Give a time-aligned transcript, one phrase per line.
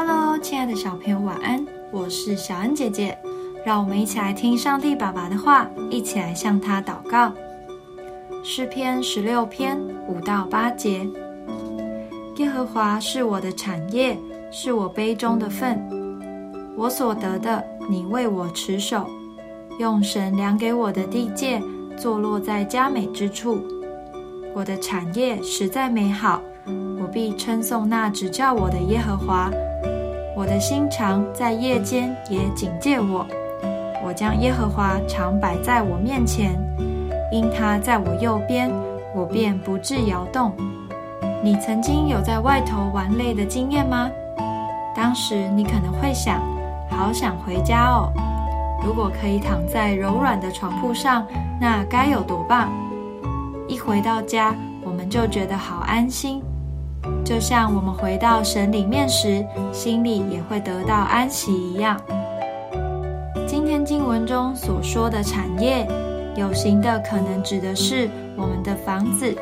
[0.00, 1.62] 哈喽亲爱的小朋友，晚安！
[1.90, 3.18] 我是小恩姐姐，
[3.66, 7.30] 让我们一起来听上帝爸爸的话，一起来向他祷告。
[8.42, 9.78] 诗篇十六篇
[10.08, 11.06] 五到八节：
[12.36, 14.18] 耶和华是我的产业，
[14.50, 15.78] 是我杯中的份，
[16.78, 19.06] 我所得的，你为我持守，
[19.78, 21.62] 用神量给我的地界，
[21.98, 23.62] 坐落在佳美之处。
[24.54, 26.40] 我的产业实在美好，
[26.98, 29.50] 我必称颂那指教我的耶和华。
[30.40, 33.26] 我的心肠在夜间也警戒我，
[34.02, 36.58] 我将耶和华常摆在我面前，
[37.30, 38.72] 因他在我右边，
[39.14, 40.50] 我便不致摇动。
[41.44, 44.10] 你曾经有在外头玩累的经验吗？
[44.96, 46.40] 当时你可能会想，
[46.88, 48.10] 好想回家哦。
[48.82, 51.26] 如果可以躺在柔软的床铺上，
[51.60, 52.70] 那该有多棒！
[53.68, 56.42] 一回到家，我们就觉得好安心。
[57.24, 62.00] 就像我们回到神里面时，心里也会得到安息一样。
[63.46, 65.86] 今天经文中所说的产业，
[66.36, 69.34] 有形的可能指的是我们的房子、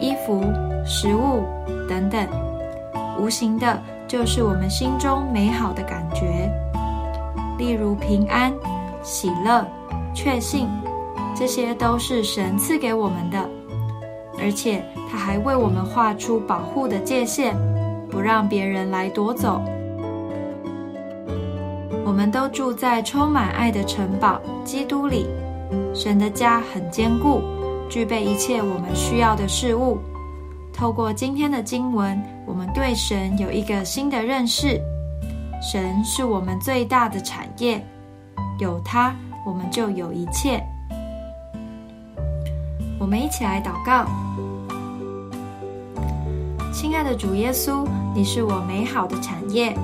[0.00, 0.42] 衣服、
[0.84, 1.44] 食物
[1.88, 2.26] 等等；
[3.18, 6.50] 无形的，就是我们心中美好的感觉，
[7.58, 8.52] 例如平安、
[9.02, 9.66] 喜乐、
[10.14, 10.68] 确信，
[11.34, 13.48] 这些都是神赐给我们的。
[14.42, 17.56] 而且他还为我们画出保护的界限，
[18.08, 19.60] 不让别人来夺走。
[22.04, 25.26] 我们都住在充满爱的城堡——基督里。
[25.94, 27.40] 神的家很坚固，
[27.88, 29.98] 具备一切我们需要的事物。
[30.72, 34.80] 透过今天的经文，我们对神有一个新的认识：
[35.60, 37.84] 神是我们最大的产业，
[38.58, 40.62] 有他，我们就有一切。
[42.98, 44.06] 我们一起来祷告，
[46.80, 49.76] 亲爱的主耶稣，你是我美好的产业，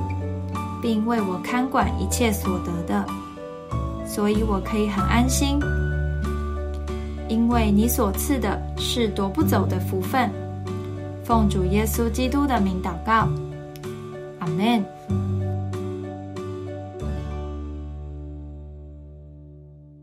[0.81, 3.05] 并为我看管一切所得的，
[4.07, 5.61] 所以我可以很安心，
[7.29, 10.31] 因为你所赐的是夺不走的福分。
[11.23, 13.29] 奉主耶稣基督的名祷告，
[14.39, 14.83] 阿门。